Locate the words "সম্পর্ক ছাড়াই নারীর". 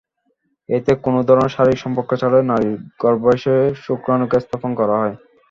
1.83-2.73